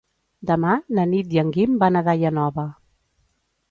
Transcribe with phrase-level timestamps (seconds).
[0.51, 0.71] Demà
[1.01, 2.69] na Nit i en Guim van a Daia Nova.